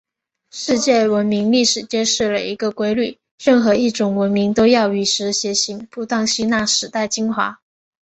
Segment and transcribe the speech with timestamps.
[0.49, 7.61] 世界文明历史揭示了一个规律：任何一种文明都要与时偕行，不断吸纳时代精华。